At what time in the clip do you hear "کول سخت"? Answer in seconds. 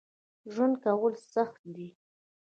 0.83-1.61